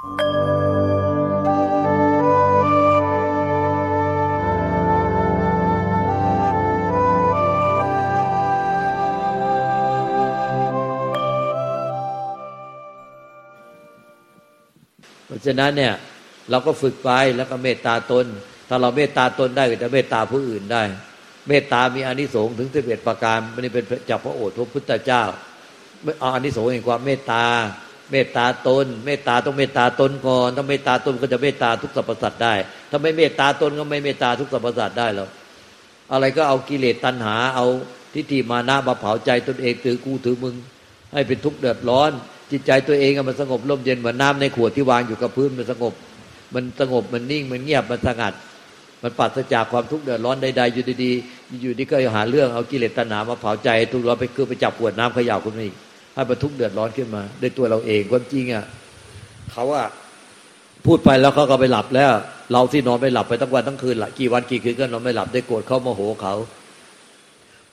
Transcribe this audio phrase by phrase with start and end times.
[0.00, 15.94] เพราะฉะนั้นเนี่ย
[16.50, 18.26] เราก็ฝึกไปแล้วก็เมตตาตน
[18.68, 20.82] ถ้าเราเมตตาตนได้ก็จะเมตตาผู้อื่นได้
[21.48, 25.22] เมตตามีอานิสงส์ถึงสิบเอ็ดประการไม่ได้เป็นจากพระโอษฐ์พระพุทธเจ้า
[26.22, 27.44] อานิสงส์แห่งความเมตตา
[28.10, 32.54] เมตตาตน เมตตาต้องเมตตาตนก่อนถ้าเมตตาตนก็จะเมตตาทุกสรรพสัตว์ได้
[32.90, 35.30] ถ้าไม่เมตตาตนก็ไม่เมตตาทุกสรรพสัตว์ได้หรอก
[36.12, 37.66] อะไรก็เอากิเลสตัณหา เอา
[38.14, 40.54] ทิฏฐิมานะมาเผาใจตนเองถือกูถือมึง
[41.12, 42.10] ให้เป็นทุกข์เดือดร้อน
[42.50, 45.94] จิตใจตัวเองมันสงบร่มเย็นเหมือนน้าในขวดที่วางอยู่กับพื้นมันสงบ
[46.54, 48.32] มันสงบมันนิ่งมันเงียบมันสงัด
[49.02, 55.74] มันปัสจากความทุกข์เดือดร้อนใดๆอยู่ดีๆอยู่ดีก็หาเรื่องเอากิเลสตัณหามาเผาใจทุกข์ร้อนไปคือไปจับขวดน้ำขย่าคุณอีก
[56.14, 58.64] ให้มันทุกเดือดร้อนขึ้นมาด้วยตัวเราเองความจริงอะ
[59.52, 59.82] เขาว่า
[60.86, 62.10] พูดไปแล้วเขาก็ไปหลับแล้ว
[62.52, 66.34] เราที่นอนไม่หลับไปทั้งวันทั้งคืนละกี่วันกี่คืนก็นอนไม่หลับได้โกรธเขาโมโหเขา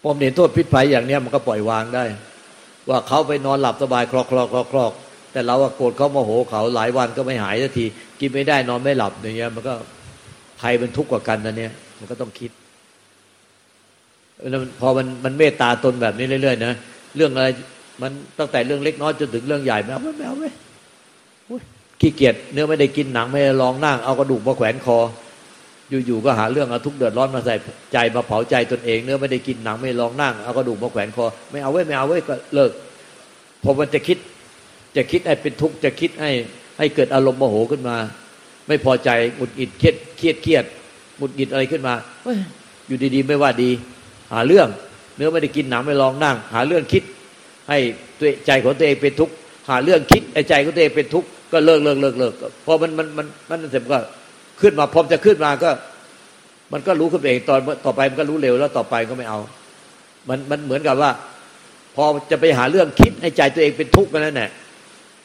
[0.02, 2.04] พอเห็นโทษพิษภัยอย่างเนี้ยมันก็ปล่อยวางได้
[2.90, 4.92] ว่าเขาไปนอนหลับสบายคลอกคลอกคลอกคลอก
[5.32, 7.86] แต่เราโกรธเขาโมโหเขาหลายวันก็ไม่หายสักที
[8.20, 9.74] กินไม่ได้นอนไม่หลับอย่างเงี้ย มันก็
[10.60, 12.52] ใครเป็นทุกข์กว่ากันนะเนี่ย มันก็ต้องคิด
[14.82, 16.74] พอมันมันเมตตาตนแบบนี้เรื่อยๆนะ
[17.16, 17.48] เรื่องอะไร
[18.02, 20.50] มันตั้งแต่เรื่องเล็กน้อยจนถึงเรื่องใหญ่ไม่เอาไม่เอาไม่
[22.00, 24.98] ขี้เกียจเนื้อไม่ได้กินหนังไม่ได้ลองนั่งเอากระดูกมาแขวนคอ
[26.06, 27.56] อยู่ๆก็หาเรื่องเอาทุกเดือดร้อนมาใส่
[27.94, 32.72] ใจมาเผาใจตนเอง เนื้อไม่ได้กินหนังไม่ลองนั่งเอากระดูกมาแขวนคอ ไม่เอาไว้ไม่เอาไว้ก็เลิก
[33.64, 34.18] พอมันจะคิด
[34.96, 36.32] จะคิดให้เป็นทุกข์จะคิดให้
[36.78, 37.98] ให้เกิดอารมณ์โมโหขึ้นมา
[38.68, 40.66] ไม่พอใจหงุดหงิดเครียดเครียดเครียด
[41.18, 41.94] หงุดหงิดอะไรขึ้นมา
[42.88, 43.70] อยู่ดีๆ ไม่ว่าดี
[44.32, 44.68] หาเรื่อง
[45.16, 47.04] เนื้อไม่ได้กินหนังไม่ลองนั่ง หาเรื่องคิด
[47.70, 47.78] ให้
[48.20, 49.34] ตัวใจของตัวเองเป็นทุกข์
[49.70, 52.34] หาเรื่องคิดไอ้ใจของตัวเองเป็นทุกข์ก็เลิกเลิกเลิกเลิก
[52.66, 54.00] พอมันมันมันมันเสร็จก็
[54.62, 55.72] ขึ้นมาพร้อมจะขึ้นมาก็
[56.74, 59.40] มันก็รู้ขึ้นเองตอนต่อไปมันก็รู้เร็วแล้วต่อไปก็ไม่เอา
[60.30, 61.12] มันมันเหมือนกับว่า
[61.96, 64.52] พอจะไปหาเรื่องคิดให้ใจตัวเองเป็นทุกข์นั่นแหละ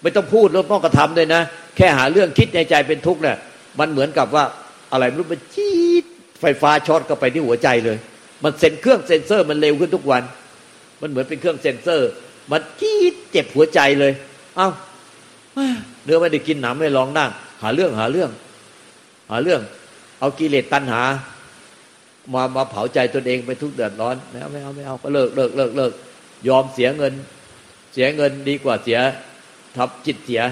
[0.02, 1.42] ไม่ต้องพูดแล้วต้องกระทำเลยนะ
[1.76, 3.36] แค่หาเรื่องคิดในใจเป็นทุกข์เนี่ย
[3.78, 4.44] มันเหมือนกับว่า
[4.92, 6.04] อะไรไม่รู้มันจี๊ด
[6.40, 7.98] ไฟฟ้าช็อตเข้าไปที่หัวใจเลย
[8.44, 10.22] มันเซ็นเครื่องเซ็นเซอร์มันเร็วขึ้นทุกวัน
[11.00, 12.10] มันเหมือนเป็นเครื่องเซ็นเซอร์
[12.50, 14.12] มันจี๊ดเจ็บหัวใจเลย
[14.56, 14.68] เอ้า
[16.04, 17.30] เนื้อไม่ได้กินหนังไม่รองนั่ง
[17.62, 18.30] หาเรื่องหาเรื่อง
[19.30, 19.60] หาเรื่อง
[20.20, 21.02] เอากิเลสตัณหา
[22.34, 25.92] มามาเผาใจตนเองไปทุกเดือดร้อนไม่เอาไม่เอาไม่เอาก็เลิกเลิกเลิกเลิก
[26.48, 27.14] ยอมเสียเงิน
[27.92, 28.98] เสียเงินดีกว่าเสีย
[29.76, 30.42] ทับจิตเสีย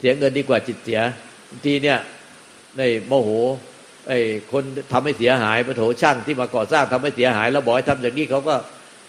[0.00, 1.00] เสียเงินดีกว่าจิตเสีย
[1.64, 1.98] ทีเนี่ย
[2.78, 3.30] ในโมโห
[4.08, 4.18] ไอ้
[4.52, 8.54] คนทำให้เสียหายปโถช่างที่มาก่อสร้างทำให้เสียหาย แล้วบอกให้ทำอย่างนี้เขาก็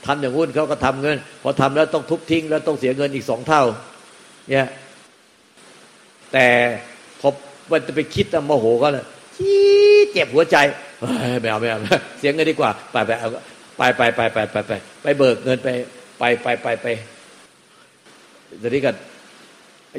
[0.06, 3.63] ทำอย่างนู้นเขาก็ทำเงิน พอทำแล้วต้องทุบทิ้ง แล้วต้องเสียเงินอีกสองเท่า
[4.50, 4.67] เนี่ย
[6.34, 6.45] แต่
[7.19, 7.29] พอ
[7.72, 9.06] มันจะไปคิดโมโหก็เลย
[10.13, 10.57] เจ็บหัวใจ
[11.41, 11.79] ไม่เอาไม่เอา
[12.19, 13.29] เสียเงินดีกว่า ไปไปเอา
[13.78, 15.67] ไปไปไปไปไปไปไปเบิกเงินไป
[16.18, 16.88] ไปไปไปไป
[18.62, 18.91] ตอนนี้ก็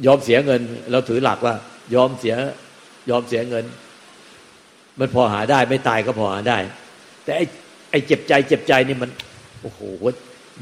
[0.07, 0.61] ยอมเสียเงิน
[0.93, 1.55] เราถือหลักว่า
[1.95, 2.35] ยอมเสีย
[3.11, 3.65] ยอมเสียเงิน
[4.99, 6.59] มันพอหาได้ไม่ตายก็พอหาได้
[7.25, 7.45] แต่ไอ้
[7.91, 9.11] ไอ้เจ็บใจเจ็บใจนี่มัน
[9.63, 9.81] โอ้โห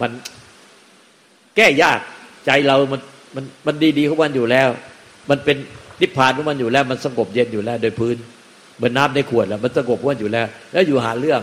[0.01, 0.11] มัน
[1.57, 1.99] แก้ยาก
[2.47, 3.01] ใจเรามัน
[3.35, 4.69] มันมันดีๆของมันอยู่แล้ว
[5.31, 5.57] มันเป็น
[6.01, 8.17] นิพพานของมันอยู่แล้ว มันสงบเย็นอยู่แล้ว โดยพื้น
[8.77, 11.41] เหมือนน้ำในขวดแล้วมันสงบของมันอยู่แล้ว แล้วอยู่หาเรื่อง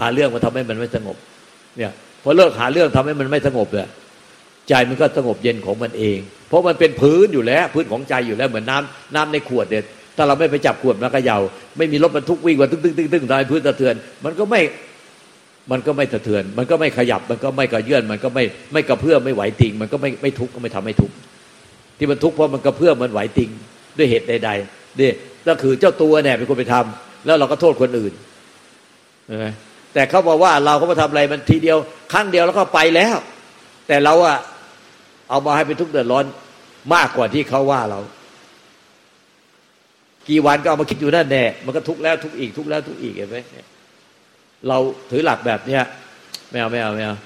[0.00, 1.16] หาเรื่องมาทำให้มันไม่สงบ
[1.76, 1.92] เนี่ย
[2.22, 3.88] พอเลิกหาเรื่องทำให้มันไม่สงบเลย
[4.68, 6.18] ใจมันก็สงบเย็นของมันเอง
[6.48, 9.84] เพราะมันเป็นพื้นอยู่แล้ว พื้นของใจอยู่แล้วเหมือนน้ำน้ำในขวดเด็ด
[10.16, 11.38] ถ้าเราไม่ไปจับขวดมันก็เยา
[11.78, 14.60] ไม่มีรถบรรทุกวิ่งมาตึ้งตึ้งตึ้งตึ้งทำให้พื้นสะเทือน มันก็ไม่
[15.70, 21.14] มันก็ไม่สะเทือน มันก็ไม่ขยับ มันก็ไม่กระเยื่อน มันก็ไม่ไม่กระเพื่อมไม่ไหวติง มันก็ไม่ไม่ทุกข์ก็ไม่ทำให้ทุกข์
[21.98, 23.50] ที่มันทุกข์เพราะมันกระเพื่อมมันไหวติง
[23.98, 25.10] ด้วยเหตุใดๆนี่
[25.48, 28.12] ก็คือเจ้าตัวเนี่ยเป็นคนไปทำแล้วเราก็โทษคนอื่น
[29.94, 31.78] แต่เขาบอกว่าเราเขามาทำอะไรมันทีเดียว
[32.12, 33.16] ครั้งเดียวแล้วก็ไปแล้ว
[33.88, 34.38] แต่เราอะ
[35.30, 36.24] เอามาให้เป็นทุกข์เดือดร้อน
[36.94, 38.00] มากกว่าที่เขาว่าเรา
[40.28, 43.38] กี่วันก็เอามาคิดอยู่นั่นแน่มันก็ทุกข์แล้วทุกข์อีกทุกข์แล้วทุกข์อีกเห็นไหม
[44.68, 44.78] เรา
[45.10, 45.82] ถือหลักแบบเนี้ย
[46.50, 47.16] ไม่เอาไม่เอาไม่เอา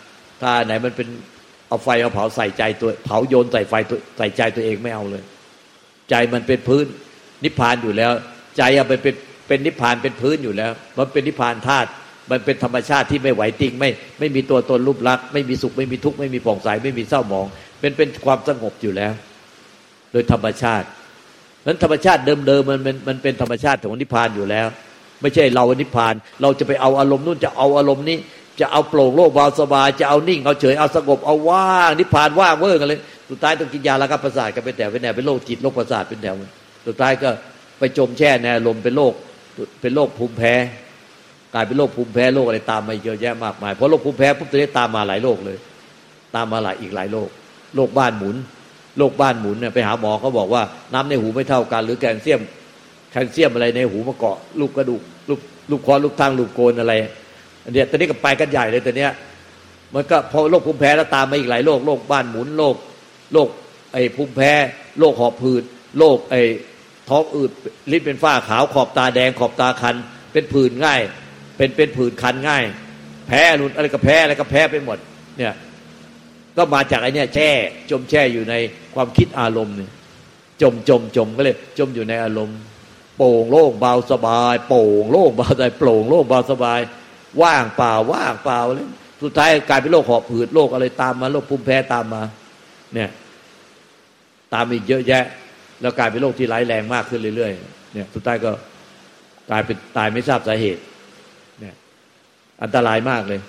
[0.41, 1.09] ถ้าไหนมันเป็น
[1.69, 3.75] เอาไฟเอาเผาใส่ใจตัว เผาโยนใส่ไฟ
[4.19, 5.23] ใส่ใจตัวเองไม่เอาเลย
[6.11, 6.87] ใจมันเป็นพื้น
[7.45, 8.13] นิพพานอยู่แล้ว
[8.59, 9.15] ใจอะเป็นเป็น
[9.49, 11.89] เป็นนิพพานเป็นพื้นอยู่แล้ว มันเป็นนิพพานธาตุ
[12.31, 17.47] มันเป็นธรรมชาติที่ไม่ไหวติงไม่ไม่มีตัวตนรูปลักษณ์ไม่มีสุขไม่มีทุกข์ไม่มีผ่องใสไม่มีเศร้าหมอง
[17.81, 19.13] เป็นเป็นความสงบอยู่แล้ว
[20.13, 20.87] โดยธรรมชาติ
[21.67, 24.67] นั้นธรรมชาติเดิมๆมันมันมันเป็นธรรมชาติของนิพพานอยู่แล้ว
[25.23, 28.19] ไม่ใช่เรานิพพาน เราจะไปเอาอารมณ์นู่นจะเอาอารมณ์นี้
[28.61, 36.35] จะเอาโปร่งโล่งเบาสบาย จะเอานิ่งเอาเฉยเอาสงบเอาว่างนิพพานว่างเวอร์กันเลยสุดท้ายต้องกินยาละกับประสาทกันเป็นแถวเป็นแนวเป็นโรคจิตโรคประสาทเป็นแถว
[36.87, 37.31] สุดท้ายก็
[37.79, 39.13] ไปจมแช่ในอารมณ์เป็นโรค
[39.81, 40.55] เป็นโรคภูมิแพ้
[41.55, 45.59] กลายเป็นโรคภูมิแพ้โรคอะไรตามมาเยอะแยะมากมายเพราะโรคภูมิแพ้ปุ๊บตัวนี้ตามมาหลายโรคเลย
[46.35, 47.29] ตามมาหลายอีกหลายโรค
[47.77, 48.37] โรคบ้านหมุน
[48.99, 50.63] โรคบ้านหมุนเนี่ยไปหาหมอเขาบอกว่า
[50.95, 52.41] น้ำในหูไม่เท่ากัน หรือแคลเซียม
[53.11, 55.03] แคลเซียมอะไรในหูมาเกาะลูกกระดูก
[55.73, 56.95] ลูกคอลูกทางลูกโกนอะไร
[57.65, 59.13] อันเนี้ยตอนนี้ก็ไปกันใหญ่เลยตอนเนี้ย
[59.95, 62.77] มันก็พอโรคภูมิแพ้แล้วตามมาอีกหลายโรคโรคบ้านหมุนโรค
[63.33, 63.49] โรค
[63.93, 64.53] ไอ้ภูมิแพ้
[64.99, 65.63] โรคหอบผืด
[65.99, 66.41] โรคไอ้
[67.09, 67.51] ท้องอืด
[67.91, 69.97] ลิ้นเป็นฝ้าขาวขอบตาแดงขอบตาคัน
[70.33, 71.01] เป็นผื่นง่าย
[71.57, 72.65] เป็นเป็นผื่นคันง่าย
[73.29, 74.99] แพ้รุนอะไรก็แพ้อะไรก็แพ้ไปหมด
[75.39, 75.55] เนี่ย
[76.57, 77.49] ก็มาจากไอ้นี่แช่
[77.91, 78.55] จมแช่อยู่ใน
[78.95, 79.91] ความคิดอารมณ์เนี่ย
[80.63, 82.59] จมจมจมก็เลยจมอยู่ในอารมณ์
[83.17, 86.81] โปร่งโล่งเบาสบาย โปร่งโล่งเบาสบายโปร่งโล่งเบาสบาย
[87.43, 88.89] ว่างเปล่าว่างเปล่าเลย
[89.23, 92.23] สุดท้ายกลายเป็นโรคหอบผืดโรคอะไรตามมาโรคภูมิแพ้ตามมา
[92.95, 93.11] เนี่ย
[94.55, 95.25] ตามอีกเยอะแยะ
[95.81, 98.51] แล้วกลายเป็นโรคที่ร้ายแรงมากขึ้นเรื่อยๆเนี่ย สุดท้ายก็
[99.51, 100.83] กลายเป็นตายไม่ทราบสาเหตุ
[101.61, 101.75] เนี่ย
[102.63, 103.41] อันตรายมากเลย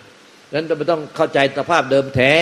[0.49, 2.33] ดังนั้นเราต้องเข้าใจสภาพเดิมแท้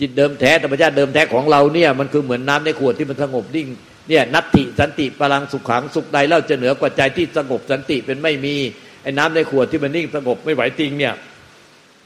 [0.00, 3.68] จิตเดิมแท้ธรรมชาติเดิมแท้ของเราเนี่ย มันคือเหมือนน้าในขวดที่มันสงบนิ่ง
[4.08, 8.54] เนี่ยนัตติสันติพลังสุขขังสุขใดเล่าจะเหนือกว่าใจที่สงบสันติเป็นไม่มี
[9.02, 11.14] ไอ้น้ำในขวดที่มันนิ่งสงบไม่ไหวติงเนี่ย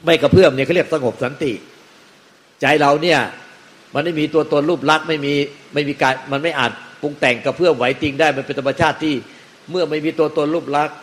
[0.05, 1.51] ไม่กระเพื่อมเนี่ยเขาเรียกสงบสันติ
[2.61, 3.19] ใจเราเนี่ย
[3.93, 5.33] มันไม่มีตัวตนรูปลักษณ์ไม่มี
[5.73, 6.71] ไม่มีการมันไม่อาจ
[7.01, 9.15] ปรุงแต่งกระเพื่อมไหวติงได้มันเป็นธรรมชาติที่
[9.71, 10.97] เมื่อไม่มีตัวตนรูปลักษณ์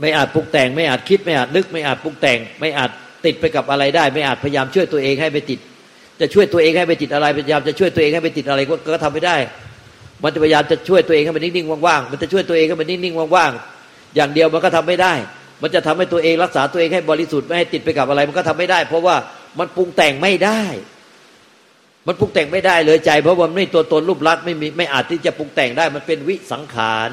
[0.00, 2.90] ไม่อาจปรุงแต่ง ไม่อาจคิดไม่อาจนึก ไม่อาจปรุงแต่ง ไม่อาจ
[3.24, 5.58] ติดไปกับอะไรได้ ไม่อาจพยายามช่วยตัวเองให้ไปติด
[6.20, 8.60] จะช่วยตัวเองให้ไปติดอะไรพยายามจะช่วยตัวเองให้ไปติดอะไร
[8.94, 9.36] ก็ทำไม่ได้
[10.22, 15.14] มันจะพยายามจะช่วยตัวเองให้มันนิ่งๆว่างๆมันจะช่วยตัวเองให้มันนิ่งๆว่างๆอย่างเดียวมันก็ทำไม่ได้
[15.62, 19.16] มันจะทำให้ตัวเองรักษาตัวเองให้บริสุทธิ์ไม่ให้ติดไปกับอะไร มันก็ทำไม่ได้ เพราะว่า
[19.58, 20.62] มันปรุงแต่งไม่ได้
[22.06, 27.10] มันปรุงแต่งไม่ได้เลยใจ เพราะว่าไม่ตัวตนรูปลักษณ์ไม่มีไม่อาจที่จะปรุงแต่งได้ มันเป็นวิสังขาร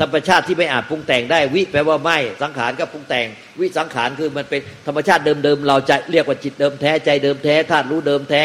[0.00, 3.26] ธรรมชาติที่ไม่อาจปรุงแต่งได้วิแปลว่าไม่สังขารก็ปรุงแต่ง
[3.60, 8.44] วิสังขารคือมันเป็นธรรมชาติเดิมๆเราจะเรียกว่าจิตเดิมแท้ใจเดิมแท้ธาตุรู้เดิมแท้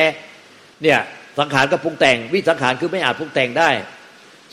[0.83, 0.99] เนี่ย
[1.39, 3.69] สังขารก็ปรุงแต่ง วิสังขารคือไม่อาจปรุงแต่งได้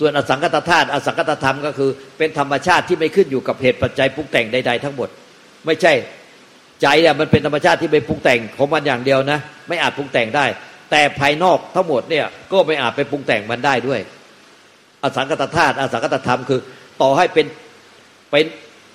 [0.00, 5.08] ส่วนอสังกตธาตุอสังกตธรรมก็คือ เป็นธรรมชาติที่ไม่ขึ้นอยู่กับเหตุปัจจัยปรุงแต่งใดๆทั้งหมด
[5.66, 5.92] ไม่ใช่
[6.82, 9.38] ใจเนี่ยมันเป็นธรรมชาติที่ไม่ปรุงแต่งของมันอย่างเดียวนะ
[9.68, 10.46] ไม่อาจปรุงแต่งได้
[10.90, 14.00] แต่ภายนอกทั้งหมดเนี่ยก็ไม่อาจไปปรุงแต่งมันได้ด้วย
[15.02, 16.60] อสังกตธาตุอสังกตธรรมคือ
[17.02, 17.46] ต่อให้เป็น
[18.30, 18.44] เป็น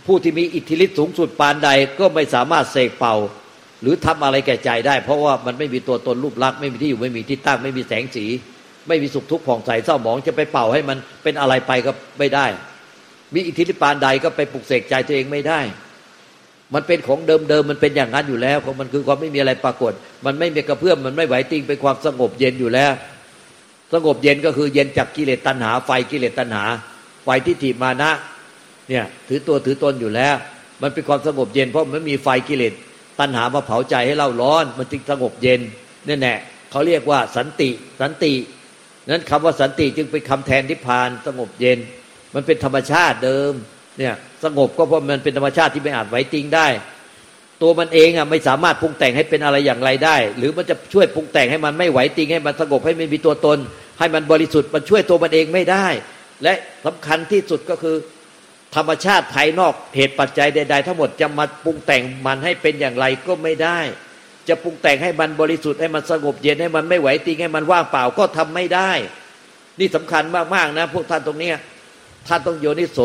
[0.06, 1.70] ผู้ที่มีอิทธิฤทธิ์สูงสุดปานใด
[2.00, 3.16] ก็ไม่สามารถเสกเป่า
[3.84, 8.26] หรือทำอะไรแก่ใจได้ เพราะว่ามันไม่มีตัวตนรูปลักษณ์ไม่มีที่อยู่ไม่มีที่ตั้ง ไม่มีแสงสี
[8.88, 12.46] ไม่มีสุขทุกข์ผ่องใสเศร้าหมองจะไปเป่าให้มันเป็นอะไรไปก็ไม่ได้
[13.34, 15.60] มีอิทธิฤทธิปานใดก็ไปปลุกเสกใจตัวเองไม่ได้
[16.74, 19.94] มันเป็นของเดิมๆมันเป็นอย่างนั้นอยู่แล้วเพราะมันคือความไม่มีอะไรปรากฏ
[20.26, 22.92] มันไม่มีกระเพื่อมมันไม่ไหวติงเป็นความสงบเย็นอยู่แล้ว
[23.94, 26.64] สงบเย็นก็คือเย็นจากกิเลสตัณหา ไฟกิเลสตัณหา
[27.24, 28.12] ไฟทิฏฐิมานะ
[28.90, 30.36] เนี่ยถือตัวถือตนอยู่แล้ว
[30.82, 32.74] มันเป็นความสงบเย็นเพราะมันมีไฟกิเลส
[33.20, 35.62] ตัณหามาเผาใจให้เราร้อน มันจึงสงบเย็น
[36.08, 36.36] นี่แน่
[36.72, 37.70] เขาเรียกว่าสันติ
[38.02, 38.34] สันติ
[39.10, 41.80] นั้นคำว่าสันติจึงเป็นคำแทนนิพพานสงบเย็น
[42.36, 43.54] มันเป็นธรรมชาติเดิม
[44.00, 46.68] เนี่ยสงบก็เพราะมันเป็นธรรมชาติที่ไม่อาจไหวติงได้
[47.62, 53.58] ตัวมันเองอะไม่สามารถปรุงแต่งให้เป็นอะไรอย่างไรได้ หรือมันจะช่วยปรุงแต่งให้มันไม่ไหวติงให้มันสงบให้ไม่มีตัวตน
[54.00, 55.88] ให้มันบริสุทธิ์มันช่วยตัวมันเองไม่ได้
[56.44, 56.54] และ
[56.86, 57.96] สำคัญที่สุดก็คือ
[58.76, 63.80] ธรรมชาติภายนอกเหตุปัจจัยใด ๆ ทั้งหมดจะมาปรุงแต่งมันให้เป็นอย่างไรก็ไม่ได้
[64.48, 68.92] จะปรุงแต่งให้มันบริสุทธิ์ให้มันสงบเย็นให้มันไม่ไหวติงให้มันว่างเปล่าก็ทำไม่ได้
[69.80, 70.24] นี่สำคัญ
[70.56, 71.52] มากๆนะ พวกท่านตรงนี้
[72.28, 73.00] ท่านต้องโยนิโส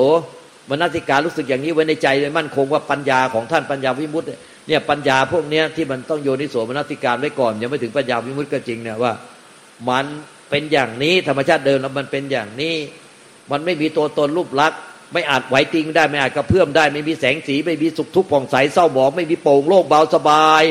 [0.70, 4.28] มนสิการรู้สึกอย่างนี้ไว้ในใจเลยมั่นคงว่าปัญญาของท่านปัญญาวิมุตต์
[4.68, 9.12] เนี่ยปัญญาพวกเนี้ยที่มันต้องโยนิโสมนสิการไว้ก่อนยังไม่ถึงปัญญาวิมุตต์ก็จริงเนี่ยว่า
[9.88, 10.04] มัน
[10.50, 12.74] เป็นอย่างนี้ธรรมชาติเดิมแล้วมันเป็นอย่างนี้
[13.50, 14.80] มันไม่มีตัวตนรูปลักษณ์
[15.12, 20.62] ไม่อาจไหวติงได้ไม่อาจกระเพื่อมได้ ไม่มีแสงสี ไม่มีสุขทุกข์ผ่องใสเศร้าหมองไม่มีโปร่งโล่งเบาสบาย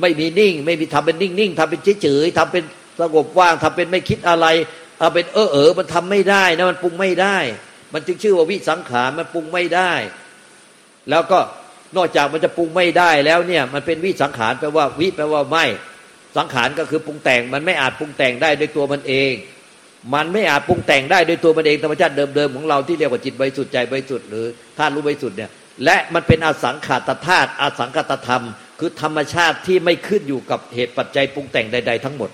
[0.00, 2.64] ไม่มีนิ่ง ไม่มีทำเป็นนิ่งนิ่งทำเป็นเฉยเฉยทำเป็น
[3.00, 4.46] สงบว่างทำเป็นไม่คิดอะไร
[4.98, 7.36] เอาเป็นเออเออมันทำไม่ได้นะมันปรุงไม่ได้
[7.92, 9.92] มันจึงชื่อว่าวิสังขารมันปรุงไม่ได้
[11.10, 11.38] แล้วก็
[11.96, 15.64] นอกจากมันจะปรุงไม่ได้แล้วเนี่ย มันเป็นวิสังขารแปลว่าวิแปลว่าไม่
[16.36, 19.32] สังขารก็คือปรุงแต่งมันไม่อาจปรุงแต่งได้ด้วยตัวมันเอง
[20.14, 24.44] มันไม่อาจปรุงแต่งได้โดยตัวมันเองธรรมชาติเดิมๆของเราที่เรียกว่าจิตบริสุทธิ์ใจบริสุทธิ์หรือ
[24.78, 25.50] ธาตุรู้บริสุทธิ์เนี่ย
[25.84, 28.44] และมันเป็นอสังขตธาตุอสังขตธรรม
[28.78, 32.30] คือธรรมชาติที่ไม่ขึ้นอยู่กับเหตุปัจจัยปรุงแต่งใด ๆ ทั้งหมด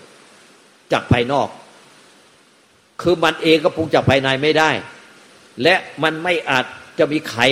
[0.93, 1.49] จากภายนอก
[3.03, 4.71] คือมันเองก็ปรุงจากภายในไม่ได้
[5.63, 6.65] และมันไม่อาจ
[6.99, 7.43] จะมีใคร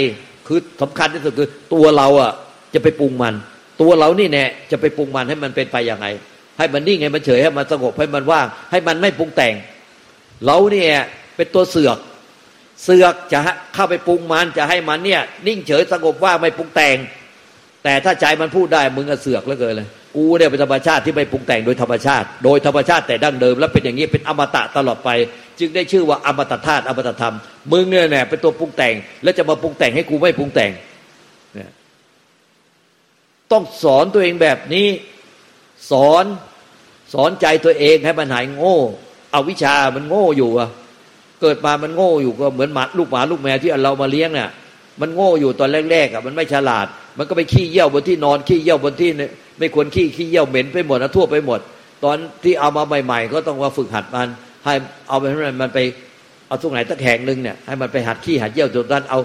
[0.46, 2.32] คือสำคัญที่สุดคือตัวเราอะ
[2.74, 3.34] จะไปปรุงมัน
[3.80, 6.06] ตัวเรานี่แน่จะไปปรุงมันให้มันเป็นไปอย่างไง
[6.58, 9.54] ให้มันนิ่งให้มันเฉยให้มันสงบให้มันว่างให้มันไม่ปรุงแต่ง
[10.46, 10.92] เราเนี่ย
[11.36, 11.98] เป็นตัวเสือก
[12.84, 13.40] เสือกจะ
[13.74, 16.96] เข้าไปปรุงมันจะให้มันเนี่ย นิ่งเฉยสงบว่าไม่ปรุงแต่ง
[17.84, 25.10] แต่ถ้าใจมันพูดได้มึงก็เสือกแล้วเกินเลยกูเนี่ยเป็นธรรมชาติที่ไม่ปรุงแต่งโดยธรรมชาติ โดยธรรมชาติแต่ดั้งเดิม แล้วเป็นอย่างนี้เป็นอมตะตลอดไป
[25.58, 27.34] จึงได้ชื่อว่าอมตะธาตุอมตะธรรม
[27.72, 30.70] มึงเนี่ยเป็นตัวปรุงแต่ง แล้วจะมาปรุงแต่งให้กูไม่ปรุงแต่ง
[31.54, 31.70] เนี่ย
[33.52, 34.88] ต้องสอนตัวเองแบบนี้
[35.90, 36.24] สอน
[37.14, 38.78] สอนใจตัวเองให้มันหายโง่
[39.34, 40.68] เอาวิชามันโง่อยู่อะ
[41.40, 44.48] เกิดมามันโง่อยู่ก็เหมือนหมาลูกหมาลูกแมวที่เรามาเลี้ยงเนี่ย
[45.00, 46.86] มันโง่อยู่ตอนแรกๆอะมันไม่ฉลาด
[47.18, 49.10] มันก็ไปขี้เยี่ยวบนที่นอนขี้เยี่ยวบนที่
[49.58, 51.60] ไม่ควรขี้ขี้เยี่ยวเหม็นไปหมดนะทั่วไปหมด
[52.04, 54.28] ตอนที่เอามาใหม่ ๆ ก็ต้องมาฝึกหัดมัน
[54.64, 54.74] ให้
[55.08, 55.78] เอาไปให้มันไป
[56.48, 59.18] เอาตรงไหนตะแขงหนึ่งเนี่ยให้มันไปหัดขี้หัดเยี่ยวจนนั้นเอา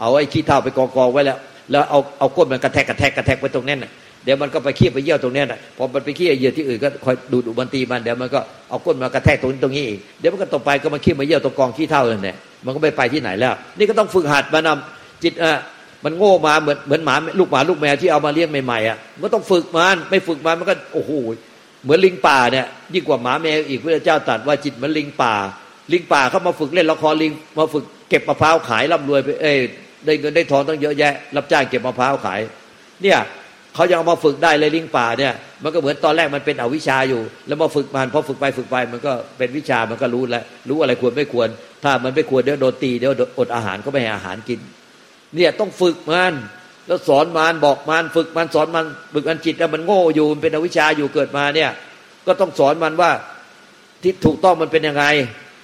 [0.00, 1.38] เอาไอ้ขี้เท่าไปกองๆไว้แล้ว
[1.70, 3.90] แล้วเอาเอาก้นมันกระแทกกระแทกกระแทกไปตรงนั้นน่ะ
[4.24, 15.52] เดี๋ยวมันก็ไปขี้ไปเยี่ยวตรงนี้นะพอมันไปขี้เยี่ยวที่อื่นก็คอยดูดอุบัตีมันเดี๋ยวมันก็เอาก้นมากระแทกตรงนี้ตรงนี้อีกเดี๋ยวมันก็ต่อไปก็มาขี้มาเยี่ยวตรงกองขี้เท่าเลยเนี่ยมันก็ไม่ไปที่ไหนแล้ว นี่ก็ต้องฝึกหัดมานำจิตอะ
[16.04, 21.10] มันโง่มาเหมือนเหมือนหมาลูกหมาลูกแมวที่เอามาเลี้ยงใหม่ๆอะมันต้องฝึกมันไม่ฝึกมันมันก็โอ้โห
[21.84, 25.34] เหมือนลิงป่าเนี่ยยิ่งกว่าหมาแมวอีกพระเจ้าตรัสว่าจิตมือนลิงป่า
[25.92, 29.52] ลิงป่าเขามาฝึกเล่นละครลิงมาฝึกเก็บมะพร้าวขายร่ำรวยไปเอ้
[30.04, 32.40] ได้เงินได้ทองต้องเยอะแยะ รับจ้างเก็บมะพร้าวขาย
[33.02, 33.18] เนี่ย
[33.74, 41.48] เขายังเอามาฝึกได้เลยลิงป่าเนี่ย มันก็เหมือนตอนแรกมันเป็นอวิชาอยู่ แล้วมาฝึกมันพอฝึกไปฝึกไปมันก็เป็นวิชามันก็รู้แล้วรู้อะไรควรไม่ควร
[41.84, 44.60] ถ้ามันไม่ควรเดี๋ยวโดนตีเดี๋ยวอดอาหารก็ไม่ให้อาหารกิน
[45.34, 46.32] เนี่ยต้องฝึกมัน
[46.86, 51.70] แล้วสอนมันบอกมันฝึกมันสอนมันฝึกมันจิตแล้วมันโง่อยู่มันเป็นอวิชาอยู่เกิดมาเนี่ย
[52.26, 53.10] ก็ต้องสอนมันว่า
[54.02, 55.04] ที่ถูกต้องมันเป็นยังไง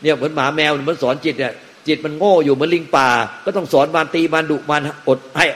[0.02, 1.52] เนี่ยเหมือนหมาแมวเหมือนสอนจิตเนี่ย
[1.88, 3.08] จิตมันโง่อยู่เหมือนลิงป่า
[3.44, 5.46] ก็ต้องสอนมันตีมันดุมันอดให้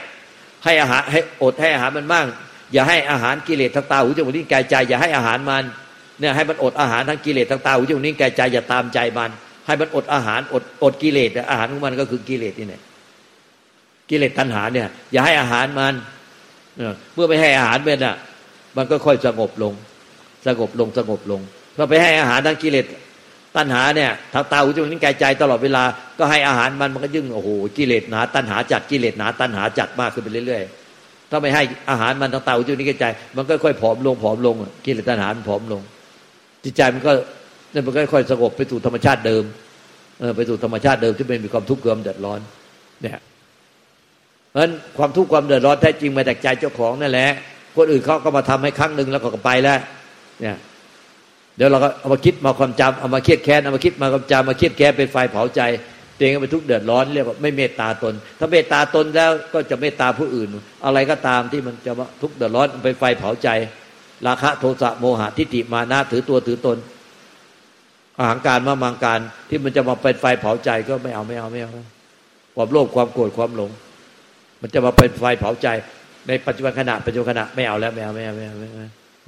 [0.63, 2.25] ให้อาหารให้อดให้อาหารมันบ้าง
[2.73, 5.63] อย่าให้อาหารกิเลสทางตาหูจมูกลิ้นกายใจ อย่าให้อาหารมัน
[6.19, 9.31] เนี่ยให้มันอดอาหารทางกิเลสทางตาหูจมูกลิ้นกายใจอย่าตามใจมัน
[9.65, 12.81] ให้มันอดอาหารอดอดกิเลสอาหารของมันก็คือกิเลสนี่แหละ
[14.09, 15.93] กิเลสตัณหาเนี่ยอย่าให้อาหารมัน
[17.13, 18.15] เมื่อไม่ให้อาหารมันอะ
[18.77, 19.73] มันก็ค่อยสงบลง
[20.47, 21.41] สงบลงสงบลง
[21.77, 22.85] พอไปให้อาหารทางกิเลส
[23.55, 25.83] ตัณหาเนี่ยทางตาหูจมูกลิ้นกายใจตลอดเวลา
[26.19, 30.84] ก็ให้อาหารมันมันก็ยิ่งโอ้โหกิเลสหนา ตัณหาจัดกิเลสหนา ตัณหาจัดมากขึ้นไปเรื่อยๆ
[31.35, 35.81] ถ้าไม่ให้อาหารมันทางตาหูจมูกนิ้วใจ มันก็ค่อยผอมลงผอมลงกิเลสตัณหามันผอมลง
[36.63, 37.11] จิตใจมันก็
[37.73, 39.43] นั่นมันก็ค่อยสงบไปสู่ธรรมชาติเดิม
[40.19, 42.39] เออไปสู่ธรรมชาติเดิมที่ไม่มีความทุกข์ความเดือดร้อน
[43.01, 43.21] เนี่ย
[44.49, 47.29] เพราะฉะนั้นความทุกข์ความเดือดร้อนแท้จริงมาจากใจเจ้าของนั่นแหละ
[47.75, 49.79] คนอื่นเขาก็มาทำให้ครั้งหนึ่งแล้วก็ไปแล้ว
[50.41, 50.57] เนี่ย
[51.57, 55.61] เดี๋ยวเราก็เอามาคิดมาความจำเอามาเครียดแค้นเอามาคิดมาความจำมาเครียดแค้นเป็นไฟเผาใจ
[56.17, 60.49] ตัวเองก็เป็นทุกข์เดือดร้อนเรียกว่าไม่เมตตาตน ถ้าเมตตาตนแล้วก็จะเมตตาผู้อื่น
[60.85, 61.91] อะไรก็ตามที่มันจะ
[62.21, 63.49] ทุกข์เดือดร้อนเป็นไฟเผาใจ
[64.27, 66.77] ราคะโทสะโมหะทิฏฐิมานะถือตัวถือตน
[68.19, 69.19] อาหารการมามังการ
[69.49, 71.71] ที่มันจะมาเป็นไฟเผาใจก็ไม่เอาไม่เอาไม่เอา
[72.55, 73.71] ความโลภความโกรธความหลง
[74.61, 75.67] มันจะมาเป็นไฟเผาใจ
[76.27, 78.79] ในปัจจุบันขณะปัจจุบันขณะไม่เอาแล้วไม่เอาไม่เอาไม่เอาไม่เอ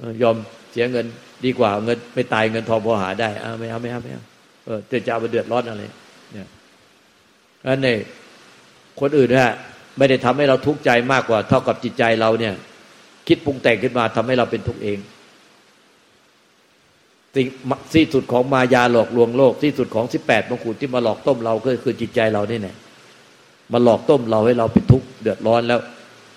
[0.06, 0.36] ายอม
[0.72, 1.06] เสียเงิน
[1.44, 4.22] ดีกว่าเงินไม่ตายเงินทองพอหาได้เอาไม่เอาไม่เอาไม่เอา
[4.66, 5.84] เออจะเอาไปเดือดร้อนอะไร
[7.66, 7.96] อันนี้
[9.00, 9.50] คนอื่นเนี่ย
[9.98, 12.54] ไม่ได้ทำให้เราทุกข์ใจมากกว่า เท่ากับจิตใจเราเนี่ย
[13.28, 14.98] คิดปรุงแต่งขึ้นมาทำให้เราเป็นทุกข์เอง
[17.34, 17.46] สิ่ง
[17.94, 22.76] ที่สุดของมายาหลอกลวงโลกที่สุดของสิบแปดมงกุฎที่มาหลอกต้มเราก็คือจิตใจเรานี่แหละ
[23.72, 25.80] มาหลอกต้มเราให้เราเป็นทุกข์เดือดร้อนแล้ว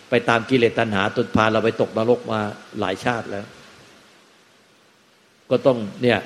[0.10, 2.40] ไปตามกิเลสตัณหาจนพาเราไปตกนรกมา
[2.80, 3.46] หลายชาติแล้ว
[5.50, 6.20] ก็ต้องเนี่ย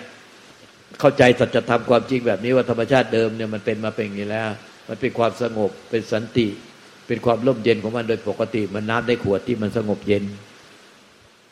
[0.99, 4.49] เข้าใจสัจธรรมความจริงแบบนี้ว่าธรรมชาติเดิมเนี่ยมันเป็นมาเป็นอย่างนี้แล้ว
[4.87, 6.47] มันเป็นความสงบเป็นสันติ
[7.07, 10.23] เป็นความร่มเย็นของมันโดยปกติ มันน้ำในขวดที่มันสงบเย็น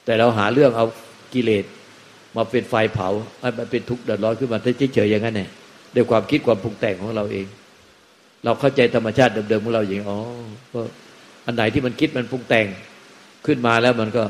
[0.06, 0.86] แต่เราหาเรื่องเอา
[1.34, 1.66] กิเลส
[2.36, 3.10] มาเป็นไฟเผา
[3.42, 4.60] ให้มันเป็นทุกข์เดือดร้อนขึ้นมา
[4.94, 5.50] เฉยๆอย่างนั้นเนี่ย
[5.96, 7.46] ด้วยความคิดความปรุงแต่งของเราเอง
[8.44, 10.20] เราเข้าใจธรรมชาติเดิมๆของเราอย่างอ๋อ
[10.74, 10.80] ก็
[11.46, 12.68] อันไหนที่มันคิดมันปรุงแต่ง
[13.46, 14.24] ขึ้นมาแล้วมันก็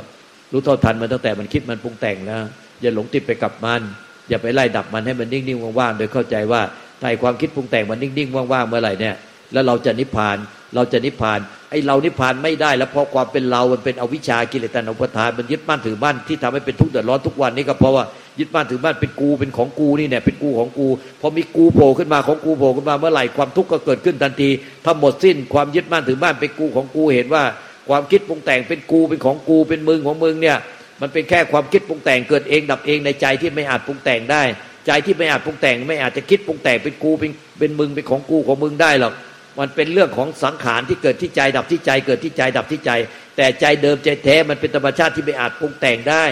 [0.52, 2.42] รู้เท่าทันมันตั้งแต่มันคิดมันปรุงแต่งแล้ว
[2.82, 3.82] อย่าหลงติดไปกับมัน
[4.30, 6.62] อย่าไปไล่ดับมันให้มันนิ่งๆว่างๆโดยเข้าใจว่า
[7.04, 9.16] ถ้าความคิดปรุงแต่งมันนิ่งๆว่างๆเมื่อไหร่เนี่ย
[9.54, 10.38] แล้วเราจะนิพพาน
[10.76, 18.04] เราจะนิพพานไอ้เรานิพพานไม่ได้แล้วเพราะความเป็นเรา มันเป็นอวิชากิเลสตัณหาอุปทานมันยึดมั่นถือมั่นที่ทำให้เป็นทุกข์เดือดร้อนทุกวันนี้ก็เพราะว่า
[18.40, 20.88] ยึดมั่นถือมั่นเป็นกูเป็นของกูนี่เนี่ยเป็นกูของกู
[21.22, 24.50] พอมีกูโผล่ขึ้นมาของกูโผล่ขึ้นมาเมื่อไหร่ความทุกข์ก็เกิดขึ้นทันที
[24.86, 27.44] ถ้าหมดสิ้นความยึดมั่นถือมั่นเป็นกูของกูเห็นว่า
[27.90, 30.58] ความคิดปรุงแต่งเป็นกูเป็นของกูเป็นมึงของมึงเนี่ย
[31.02, 34.44] มันเป็นแค่ความคิดปรุงแต่งเกิดเองดับเองในใจที่ไม่อาจปรุงแต่งได้
[34.88, 39.14] ใจที่ไม่อาจปรุงแต่ง ไม่อาจจะคิดปรุงแต่งเป็นกูเป็นเป็นมึงเป็นของกูของมึงได้หรอก
[39.60, 42.92] มันเป็นเรื่องของสังขารที่เกิดที่ใจดับที่ใจ เกิดที่ใจดับที่ใจ
[43.38, 46.26] แต่ใจเดิมใจแท้มันเป็นธรรมชาติที่ไม่อาจปรุงแต่งได้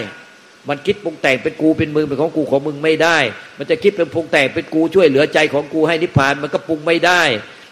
[0.68, 3.18] มันคิดปรุงแต่งเป็นกูเป็นมึงเป็นของกูของมึงไม่ได้
[3.58, 7.22] มันจะคิดเป็นปรุงแต่งเป็นกูช่วยเหลือใจของกูให้นิพพานมันก็ปรุงไม่ได้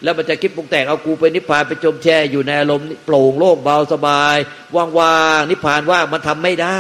[0.03, 4.37] แล้วมันจะคิดปรุงแต่งเอากูไปนิพพานไปจมแช่อยู่ในอารมณ์โปร่งโล่งเบาสบาย
[4.77, 6.79] ว่างๆนิพพานว่างมันทำไม่ได้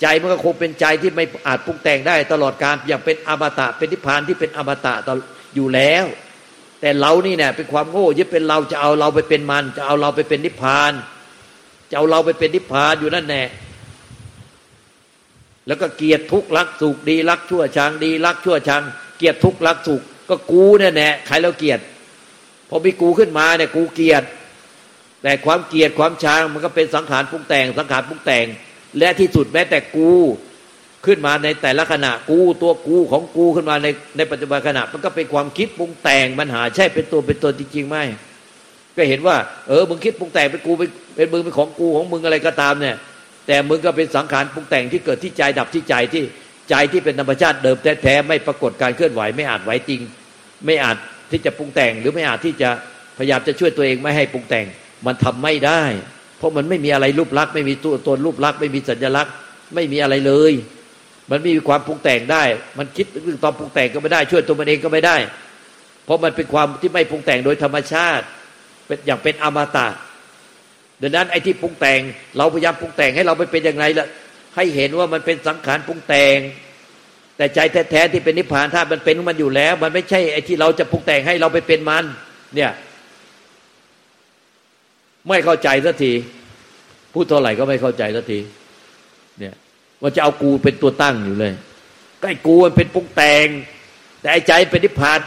[0.00, 4.94] ใจมันก็คงเป็นใจที่ไม่อาจปรุงแต่งได้ ตลอดการอย่างเป็นอมตะเป็นนิพพานที่เป็นอมตะ
[5.54, 6.04] อยู่แล้ว
[6.80, 10.92] แต่เรานี่เนี่ยเป็นความโง่ยึดเป็นเราจะเอาเราไปเป็นมัน จะเอาเราไปเป็นนิพพาน
[11.90, 13.42] จะเอาเราไปเป็นนิพพานอยู่นั่นแน่
[15.66, 18.82] แล้วก็เกียรติทุกรักสุขดีรักชั่วชังดีรักชั่วชัง
[19.18, 21.82] เกียรติทุกรักสุขก็กูเนี่ยแน่ใครแล้วเกียรติ
[22.68, 24.26] พอมีกูขึ้นมาเนี่ยกูเกียรติ
[25.22, 28.46] แต่ความเกียรติความชังมันก็เป็นสังขารปรุงแต่งสังขารปรุงแต่ง
[28.98, 30.10] และที่สุดแม้แต่กู
[31.06, 37.96] ขึ้นมาในแต่ละขณะกูตัวกูของกูขึ้นมาในในปัจจุบันขณะ มันก็เป็นความคิดปรุงแต่งมันหาใช่เป็นตัวเป็นตนจริงๆไหม
[38.96, 39.36] ก็เห็นว่า
[39.68, 42.96] เออมึงคิดปรุงแต่งเป็นกูเป็นเป็นมึงเป็นของกูของมึงอะไรก็ตามเนี่ย
[43.46, 46.24] แต่มึงก็เป็นสังขารปรุงแต่งที่เกิดที่ใจดับที่ใจที่
[46.70, 50.00] ใจที่เป็นธรรมชาติเดิมแท้ๆไม่ปรากฏการเคลื่อนไหวไม่อาจไหวจริง
[50.66, 50.96] ไม่อาจ
[51.30, 52.70] ที่จะปรุงแต่งหรือไม่อาจที่จะ
[53.18, 54.66] พยายามจะช่วยตัวเองไม่ให้ปรุงแต่ง
[55.06, 55.82] มันทำไม่ได้
[56.38, 59.32] เพราะมันไม่มีอะไรรูปลักษณ์ไม่มีตัวตนรูปลักษณ์ไม่มีสัญลักษณ์
[59.74, 60.52] ไม่มีอะไรเลย
[61.30, 62.42] มันไม่มีความปรุงแต่งได้
[62.78, 65.16] มันคิดเรื่องตอนปรุงแต่งก็ไม่ได้ ช่วยตัวมันเองก็ไม่ได้
[66.04, 68.24] เพราะมันเป็นความที่ไม่ปรุงแต่งโดยธรรมชาติ
[68.86, 69.88] เป็นอย่างเป็นอมตะ
[71.02, 72.00] ดังนั้นไอ้ที่ปรุงแต่ง
[72.38, 74.06] เราพยายามปรุงแต่งให้เราไปเป็นอย่างไรละ
[74.56, 76.38] ให้เห็นว่ามันเป็นสังขารปรุงแต่ง
[77.36, 77.58] แต่ใจ
[77.90, 82.04] แท้ๆที่เป็นนิพพานถ้ามันเป็นมันอยู่แล้ว มันไม่ใช่ไอ้ที่เราจะปรุงแต่งให้เราไปเป็นมัน
[82.54, 82.70] เนี่ย
[85.28, 86.12] ไม่เข้าใจสักที
[87.12, 88.38] พูดเท่าไหร่ก็ไม่เข้าใจสักที
[89.38, 89.54] เนี่ย
[90.00, 91.52] ว่าจะเอากูเป็นตัวตั้งอยู่เลย
[92.20, 93.46] ก็ไอ้กูมันเป็นปุงแต่ง
[94.20, 95.18] แต่ไอ้ใจเป็นนิพพาน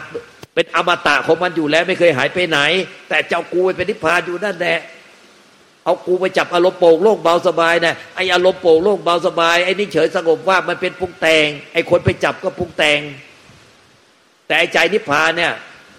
[0.54, 2.58] เป็นอมตะของมันอยู่แล้ว ไม่เคยหายไปไหน
[3.08, 4.78] แต่เจ้ากูเป็นนิพพานอยู่นั่นแหละ
[5.84, 13.00] เอากูไปจับอารมณ์โป่งโล่งเบาสบายนะไออารมณ์โป่งโล่งเบาสบายไอ้นี่เฉยสงบว่ามันเป็นปุงแต่งไอ้คนไปจับก็ปุงแต่ง
[14.46, 15.52] แต่ไอ้ใจนิพพานเนี่ย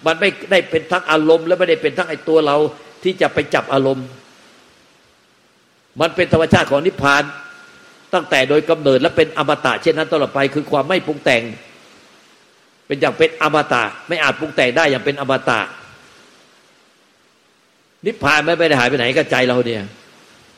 [0.06, 2.56] มันไม่ได้เป็นทั้งอารมณ์ และไม่ได้เป็นทั้งไอ้ตัวเรา
[3.04, 4.06] ที่จะไปจับอารมณ์
[6.00, 7.22] มันเป็นธรรมชาติของนิพพาน
[8.14, 11.42] ตั้งแต่โดยกำเนิดและเป็นอมตะเช่นนั้นตลอดไปคือความไม่ปรุงแต่ง
[12.86, 15.60] เป็นอย่างเป็นอมตะ ไม่อาจปรุงแต่งได้อย่างเป็นอมตะ
[18.06, 19.82] นิพพานไม่ได้หายไปไหนก็ใจเราเนี่ย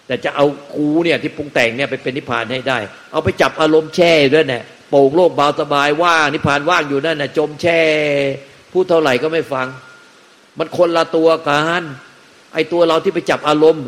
[0.07, 2.79] แต่จะเอากูเนี่ยที่ปรุงแต่งเนี่ยไปเป็นนิพพานให้ได้
[3.13, 7.81] เอาไปจับอารมณ์แช่ด้วยเนี่ยโป่งโลกเบาสบายว่างนิพพานว่างอยู่นั่นน่ะจมแช่
[8.73, 9.67] พูดเท่าไหร่ก็ไม่ฟัง
[10.59, 11.83] มันคนละตัวกัน
[12.57, 13.87] ไอตัวเราที่ไปจับอารมณ์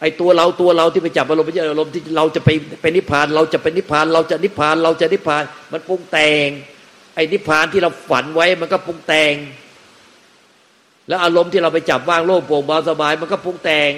[0.00, 2.50] ไอตัวเราตัวเราที่ไปจับอารมณ์ไม่ใช่อารมณ์ที่เราจะไป
[2.82, 6.48] เป็นนิพพาน เราจะเป็นนิพพาน เราจะนิพพานเราจะนิพพาน มันปรุงแต่ง
[7.14, 9.34] ไอ้นิพพานที่เราฝันไว้มันก็ปรุงแต่ง
[11.08, 13.92] แล้วอารมณ์ที่เราไปจับว่างโล่งโปร่งเบาสบาย มันก็ปรุงแต่ง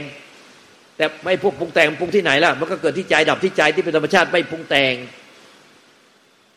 [0.97, 4.95] แต่ไม่พวกปรุงแต่งปรุงที่ไหนล่ะ มันก็เกิดที่ใจดับที่ใจที่เป็นธรรมชาติไม่ปรุงแต่ง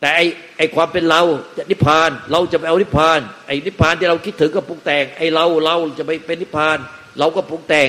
[0.00, 0.20] แต่ไอ
[0.58, 1.22] ไอความเป็นเรา
[1.56, 6.78] จะนิพพาน เราจะไปเอานิพพาน ไอนิพพานที่เราคิดถึงก็ปรุงแต่ง ไอเราเราจะไปเป็นนิพพาน
[7.18, 7.88] เราก็ปรุงแต่ง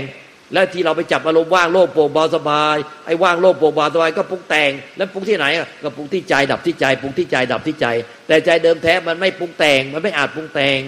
[0.54, 7.88] แล้วที่เราไปจับอารมณ์ว่างโล่งโปร่งเบาสบายไอ้ว่างโล่งโปร่งเบาสบายก็ปรุงแต่ง แล้วปรุงที่ไหนอะก็ปรุงที่ใจดับที่ใจปรุงที่ใจดับที่ใจ
[8.28, 10.80] แต่ใจเดิมแท้มันไม่ปรุงแต่ง มันไม่อาจปรุงแต่ง